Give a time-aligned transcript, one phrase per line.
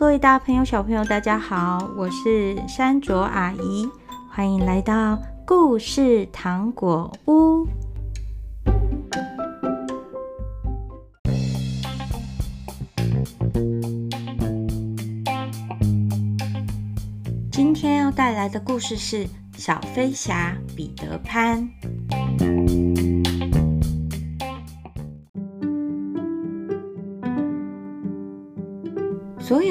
[0.00, 3.86] 各位大朋友、小朋友，大家好，我是山卓阿姨，
[4.30, 7.68] 欢迎来到故事糖果屋。
[17.52, 19.26] 今天要带来的故事是
[19.58, 21.68] 《小飞侠彼得潘》。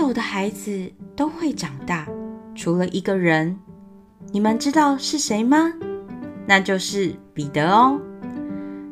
[0.10, 2.08] 有的孩子都会长大，
[2.56, 3.56] 除了一个人，
[4.32, 5.72] 你们知道是谁吗？
[6.48, 8.02] 那就是彼得哦。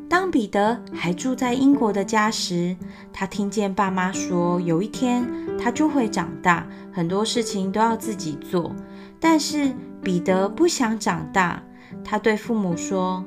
[0.08, 2.76] 当彼得还住在英国的家时，
[3.12, 8.72] 他听见爸妈说，有一天他就会长大，很多事情都要自己做。
[9.18, 11.60] 但是彼得不想长大，
[12.04, 13.24] 他对父母说：“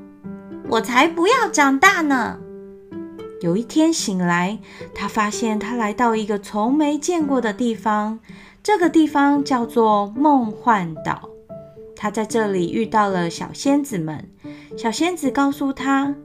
[0.69, 2.39] 我才不要长大呢。”
[3.41, 4.59] 有一天醒来，
[4.93, 8.19] 他发现他来到一个从没见过的地方。
[8.61, 11.27] 这个地方叫做梦幻岛。
[11.95, 14.29] 他在这里遇到了小仙子们。
[14.77, 16.15] 小仙子告诉他：“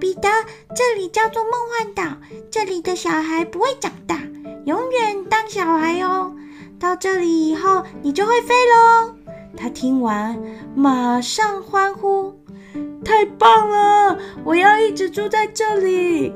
[0.00, 0.28] 彼得，
[0.74, 2.16] 这里叫做梦幻岛，
[2.50, 4.18] 这里的小孩不会长大，
[4.64, 6.34] 永远当小孩哦。
[6.80, 9.14] 到这里以后，你就会飞喽。”
[9.56, 10.38] 他听完，
[10.74, 12.34] 马上欢呼
[13.04, 14.18] ：“太棒了！
[14.42, 16.32] 我要一直住在这里。”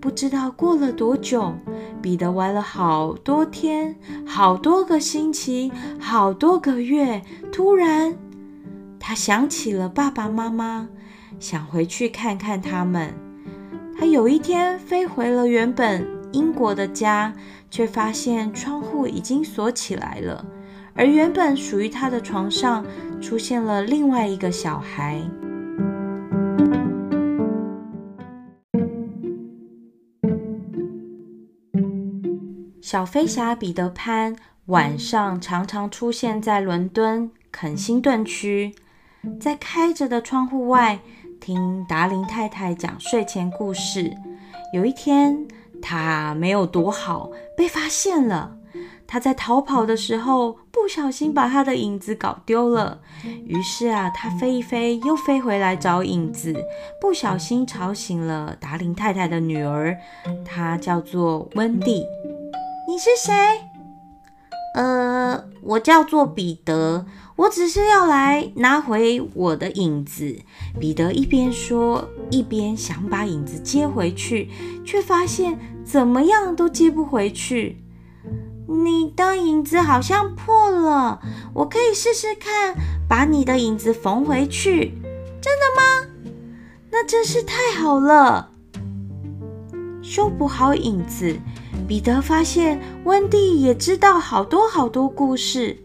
[0.00, 1.54] 不知道过了多久，
[2.00, 7.20] 彼得玩了好多天，好多个星期，好多个月。
[7.50, 8.16] 突然，
[9.00, 10.88] 他想起了爸爸妈妈，
[11.40, 13.12] 想回去看看他们。
[13.98, 17.32] 他有一天飞回了原本英国的家，
[17.68, 20.44] 却发现窗户已经锁起来了，
[20.94, 22.84] 而原本属于他的床上
[23.20, 25.20] 出现了另外一个小孩。
[32.90, 34.34] 小飞侠彼得潘
[34.68, 38.74] 晚上常常出现在伦敦肯辛顿区，
[39.38, 40.98] 在开着的窗户外
[41.38, 44.16] 听达林太太讲睡前故事。
[44.72, 45.46] 有一天，
[45.82, 48.56] 他没有躲好，被发现了。
[49.06, 53.02] 他在逃跑的时候不小心把他的影子搞丢了。
[53.44, 56.56] 于是啊，他飞一飞又飞回来找影子，
[56.98, 59.94] 不小心吵醒了达林太太的女儿，
[60.42, 62.02] 她叫做温蒂。
[62.98, 63.32] 你是谁？
[64.74, 70.36] 呃，我叫做彼得，我只是要来拿回我的影子。
[70.80, 74.50] 彼得一边说，一边想把影子接回去，
[74.84, 77.84] 却发现怎么样都接不回去。
[78.66, 81.20] 你的影子好像破了，
[81.54, 82.74] 我可以试试看，
[83.08, 84.92] 把你的影子缝回去。
[85.40, 86.32] 真的吗？
[86.90, 88.50] 那真是太好了。
[90.08, 91.38] 修补好影子。
[91.86, 95.76] 彼得发现温蒂也知道好多好多故事，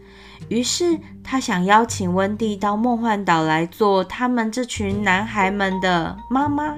[0.48, 6.74] 于是他想邀请温蒂到梦幻岛来做他们这群男孩们的妈妈。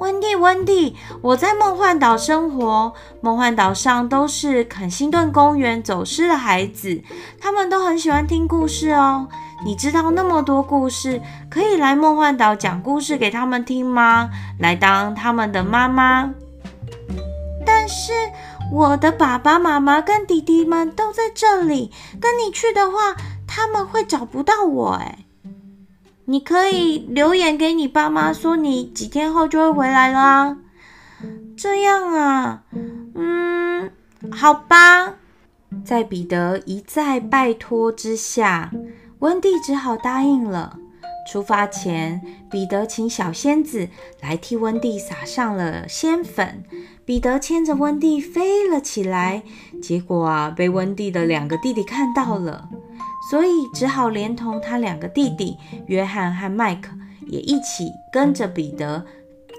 [0.00, 7.02] 温蒂，温蒂，我在梦幻岛生活，梦幻岛上都是肯辛顿公园走失的孩子，
[7.40, 9.28] 他们都很喜欢听故事哦。
[9.64, 14.30] 你知道那么多故事，可以来梦幻岛讲故事给他们听吗？
[14.58, 16.34] 来当他们的妈妈。
[17.64, 18.12] 但是
[18.70, 23.16] 我的爸爸妈妈跟弟弟们都在这里，跟你去的话，
[23.46, 24.90] 他们会找不到我。
[24.92, 25.24] 哎，
[26.26, 30.58] 你可以留言给你爸妈说你几天后就会回来啦。
[31.56, 32.62] 这样啊，
[33.14, 33.90] 嗯，
[34.30, 35.14] 好吧。
[35.84, 38.70] 在彼得一再拜托之下，
[39.24, 40.76] 温蒂只好答应了。
[41.26, 42.20] 出发前，
[42.50, 43.88] 彼得请小仙子
[44.20, 46.62] 来替温蒂撒上了仙粉。
[47.06, 49.42] 彼得牵着温蒂飞了起来，
[49.80, 52.68] 结果啊，被温蒂的两个弟弟看到了，
[53.30, 56.90] 所以只好连同他两个弟弟约翰和麦克
[57.26, 59.06] 也一起跟着彼得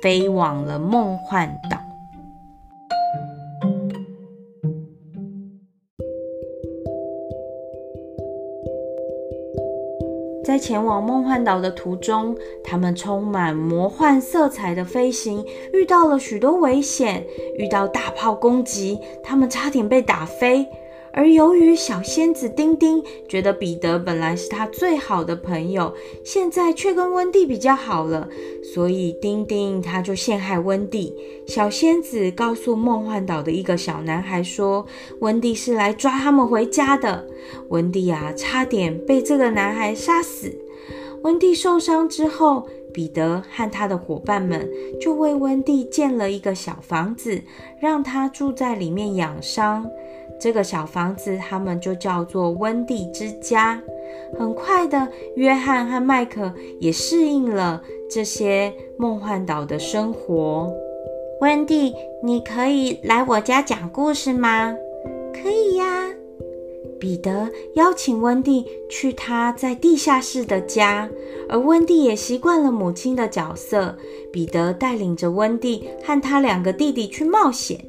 [0.03, 1.84] 飞往了梦幻岛。
[10.45, 15.43] 在前往梦幻岛的途中，他们充满魔幻色彩的飞行，
[15.73, 17.25] 遇到了许多危险，
[17.57, 20.67] 遇到大炮攻击，他们差点被打飞。
[21.17, 25.93] 而由于小仙子丁丁觉得彼得本来是他最好的朋友，
[26.25, 28.27] 现在却跟温蒂比较好了，
[28.61, 31.15] 所以丁丁他就陷害温蒂。
[31.47, 34.85] 小仙子告诉梦幻岛的一个小男孩说，
[35.19, 37.25] 温蒂是来抓他们回家的。
[37.69, 40.53] 温蒂啊，差点被这个男孩杀死。
[41.23, 44.69] 温蒂受伤之后，彼得和他的伙伴们
[44.99, 47.41] 就为温蒂建了一个小房子，
[47.79, 49.89] 让他住在里面养伤。
[50.39, 53.81] 这个小房子他们就叫做温蒂之家。
[54.37, 60.71] 很快的，约翰和麦克也适应了这些梦幻岛的生活。
[61.41, 61.93] 温蒂，
[62.23, 64.75] 你可以来我家讲故事吗？
[65.33, 66.09] 可以呀。
[66.97, 71.09] 彼得邀请温蒂去他在地下室的家，
[71.49, 73.95] 而温蒂也习惯了母亲的角色。
[74.31, 77.79] 彼得带领着温蒂和他两个弟弟去冒险。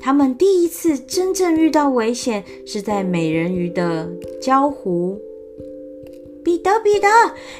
[0.00, 5.20] 他们第一次真正遇到危险是在美人鱼的礁湖。
[6.44, 7.08] 彼得，彼得，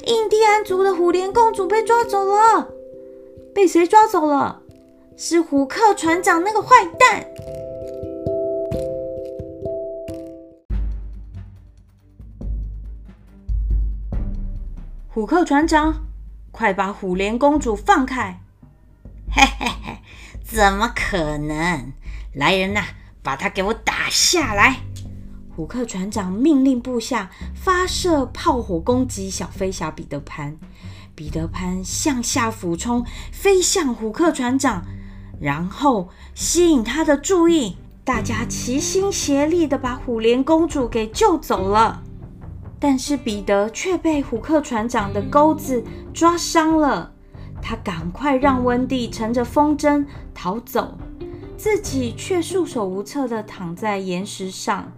[0.07, 2.69] 印第安族的虎莲公主被抓走了。
[3.55, 4.63] 被谁抓走了？
[5.17, 7.27] 是虎克船长那个坏蛋。
[15.09, 16.07] 虎克船长，
[16.53, 18.41] 快把虎莲公主放开！
[19.35, 19.99] 嘿嘿嘿，
[20.45, 21.93] 怎么可能？
[22.37, 22.83] 来人呐，
[23.23, 24.81] 把他给我打下来！
[25.49, 30.55] 虎克船长命令部下发射炮火攻击小飞侠彼得潘。
[31.15, 34.85] 彼得潘向下俯冲，飞向虎克船长，
[35.41, 37.79] 然后吸引他的注意。
[38.05, 42.03] 大家齐心协力地把虎莲公主给救走了。
[42.79, 47.11] 但是彼得却被虎克船长的钩子抓伤了，
[47.63, 50.05] 他赶快让温蒂乘着风筝
[50.35, 50.99] 逃走，
[51.57, 54.93] 自己却束手无策地躺在岩石上。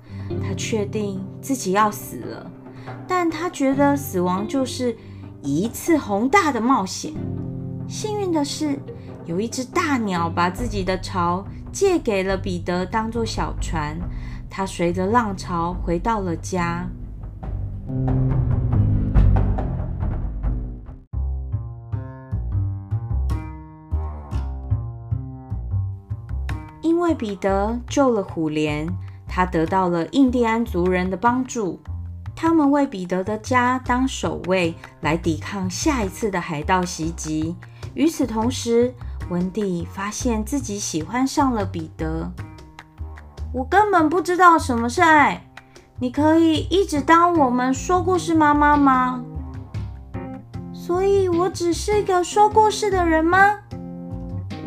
[0.47, 2.51] 他确定自己要死了，
[3.07, 4.95] 但他觉得死亡就是
[5.43, 7.15] 一次宏大的冒险。
[7.89, 8.79] 幸运的是，
[9.25, 13.99] 有一只大鸟把自己的巢借给了彼得当做小船，
[14.51, 16.87] 他随着浪潮回到了家。
[27.09, 28.87] 为彼得救了虎莲，
[29.27, 31.81] 他得到了印第安族人的帮助。
[32.37, 37.57] 他们为彼得的家当守卫，来抵抗下一次的海盗袭击。
[37.95, 38.93] 与此同时，
[39.31, 42.31] 文蒂发现自己喜欢上了彼得。
[43.55, 45.43] 我根本不知道什么是爱。
[45.99, 49.25] 你可以一直当我们说故事妈妈吗？
[50.75, 53.61] 所以我只是一个说故事的人吗？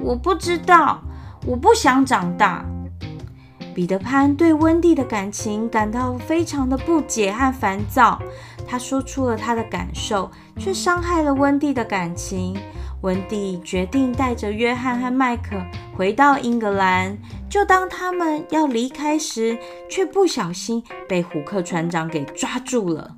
[0.02, 1.02] 我不知道，
[1.46, 2.66] 我不想长大。
[3.74, 8.22] 彼得潘对温蒂的感情感到非常的不解和烦躁，
[8.68, 12.58] 他说出了他的感受，却伤害了温蒂的感情。
[13.02, 15.56] 温蒂决定带着约翰和麦克
[15.96, 17.18] 回到英格兰。
[17.50, 19.58] 就当他们要离开时，
[19.90, 23.16] 却不小心被虎克船长给抓住了。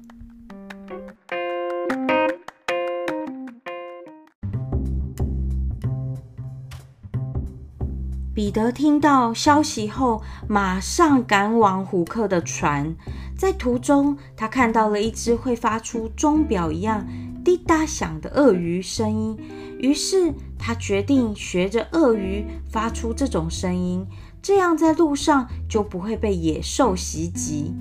[8.34, 12.96] 彼得听到消息后，马上赶往虎克的船。
[13.38, 17.06] 在途中，他看到了一只会发出钟表一样
[17.46, 19.38] 滴答响的鳄鱼声音。
[19.78, 24.08] 于是他决定学着鳄鱼发出这种声音，
[24.42, 27.72] 这样在路上就不会被野兽袭击。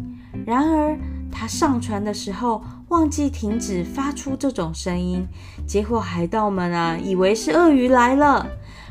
[0.44, 0.98] 然而
[1.30, 5.26] 他上船的时候忘记停止发出这种声音，
[5.66, 8.46] 结果海盗们啊以为是鳄鱼来了。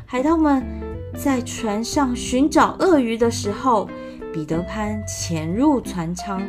[0.05, 0.65] 海盗们
[1.17, 3.89] 在船上寻找鳄鱼的时候，
[4.33, 6.41] 彼得潘潜入船舱，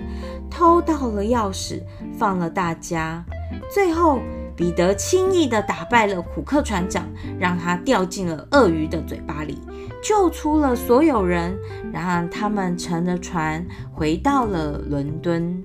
[0.51, 1.83] 偷到了钥匙，
[2.17, 3.25] 放了大家。
[3.73, 4.21] 最后。
[4.55, 9.59] 彼得轻易地打败了虎克船长，让他掉进了鳄鱼的嘴巴里，
[10.05, 11.59] 救出了所有人。
[11.91, 15.62] 然后他们乘着船回到了伦敦。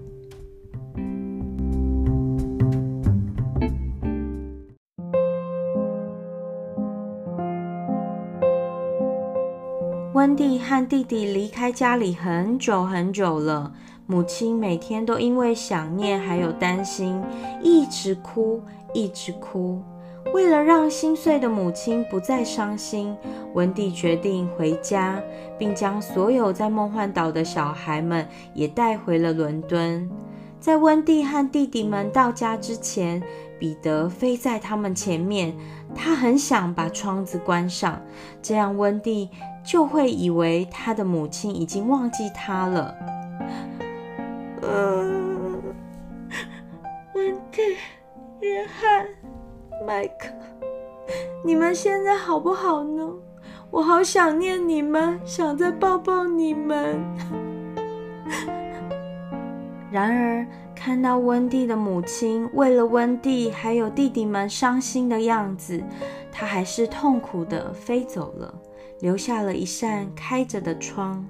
[10.28, 13.72] 温蒂和弟弟离开家里很久很久了。
[14.08, 17.24] 母亲每天都因为想念还有担心，
[17.64, 18.62] 一直哭，
[18.94, 19.82] 一直哭。
[20.34, 23.16] 为了让心碎的母亲不再伤心，
[23.54, 25.18] 温蒂决定回家，
[25.58, 30.10] 并将所有在梦幻岛的小孩们也带回了伦敦。
[30.60, 33.24] 在温蒂和弟弟们到家之前，
[33.58, 35.56] 彼得飞在他们前面。
[35.96, 38.02] 他很想把窗子关上，
[38.42, 39.30] 这样温蒂
[39.68, 42.96] 就会以为他的母亲已经忘记他了。
[44.62, 45.04] 呃，
[47.14, 47.62] 温蒂、
[48.40, 49.06] 约翰、
[49.86, 50.30] 麦克，
[51.44, 53.12] 你们现在好不好呢？
[53.70, 57.04] 我好想念你们，想再抱抱你们。
[59.92, 65.84] 然而，看到温蒂的母亲为了温蒂还有弟弟们伤心的样子，
[66.32, 68.54] 他还是痛苦的飞走了，
[69.00, 71.26] 留下了一扇开着的窗。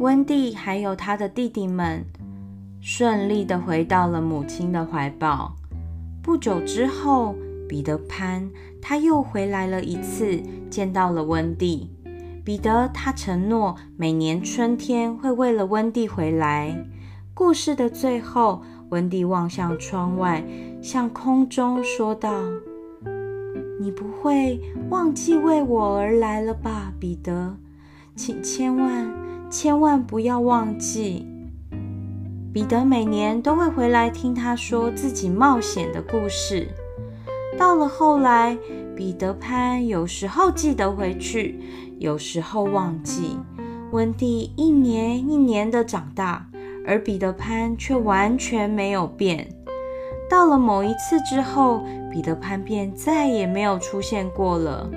[0.00, 2.04] 温蒂还有他的弟弟们
[2.80, 5.54] 顺利地回到了母亲的怀抱。
[6.22, 7.34] 不久之后，
[7.68, 8.48] 彼得潘
[8.80, 11.90] 他又回来了一次，见到了温蒂。
[12.44, 16.86] 彼得他承诺每年春天会为了温蒂回来。
[17.38, 20.44] 故事的最后，温蒂望向窗外，
[20.82, 22.32] 向空中说道
[23.78, 27.54] ：“你不会忘记为我而来了吧，彼得？
[28.16, 29.08] 请千万……”
[29.48, 31.28] 千万不要忘记，
[32.52, 36.66] 彼得每年都会回来听他说自己冒险的故事。
[37.56, 38.58] 到了后来，
[38.96, 41.60] 彼得潘有时候记得回去，
[42.00, 43.38] 有时候忘记。
[43.92, 46.47] 温蒂一年一年的长大，
[46.88, 49.46] 而彼得潘却完全没有变。
[50.28, 54.90] 到了某一次之后，彼得潘便再也没有出现过了。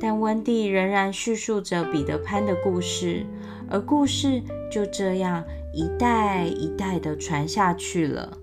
[0.00, 3.24] 但温蒂仍然叙述着彼得潘的故事。
[3.70, 4.42] 而故事
[4.72, 8.38] 就这样一代一代的传下去了。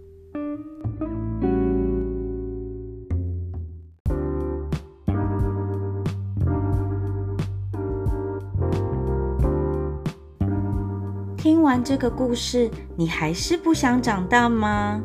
[11.76, 15.02] 完这个故事，你还是不想长大吗？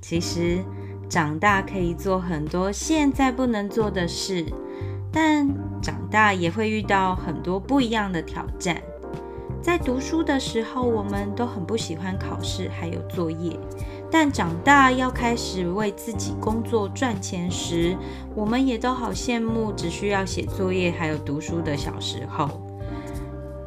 [0.00, 0.64] 其实，
[1.10, 4.46] 长大可以做很多现在不能做的事，
[5.12, 5.46] 但
[5.82, 8.80] 长大也会遇到很多不一样的挑战。
[9.60, 13.54] 在读书的时候，我们都很不喜欢考试，还有作业。
[14.10, 17.94] 但长大要开始为自己工作赚钱时，
[18.34, 22.48] 我们也都好羡慕只需要写作业还有读书的小时候。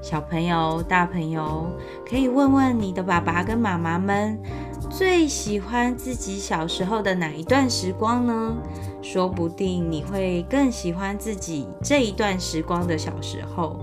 [0.09, 1.67] 小朋友、大朋友，
[2.03, 4.41] 可以问问你的爸爸跟妈妈们，
[4.89, 8.57] 最喜欢自己小时候的哪一段时光呢？
[9.03, 13.81] 说不定你会更喜欢自己这一段时光的小时候。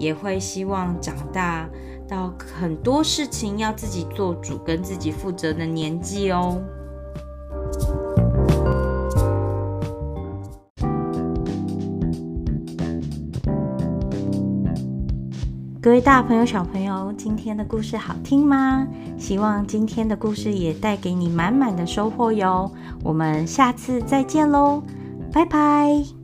[0.00, 1.68] 也会希望长大
[2.08, 6.60] 到很多事情要自己做主、跟自己负责的年纪哦。
[15.88, 18.86] 各位大朋友、小朋友，今天的故事好听吗？
[19.16, 22.70] 希望今天的故事也带给你满满的收获哟。
[23.02, 24.82] 我们下次再见喽，
[25.32, 26.17] 拜拜。